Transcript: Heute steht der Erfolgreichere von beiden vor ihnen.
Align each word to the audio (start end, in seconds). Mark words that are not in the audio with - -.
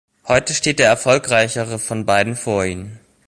Heute 0.27 0.55
steht 0.55 0.79
der 0.79 0.87
Erfolgreichere 0.87 1.77
von 1.77 2.07
beiden 2.07 2.35
vor 2.35 2.65
ihnen. 2.65 2.99